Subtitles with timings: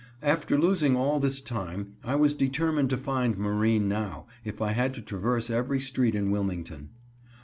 [0.23, 4.95] After losing all this time, I was determined to find Marine now, if I had
[4.95, 6.89] to traverse every street in Wilmington.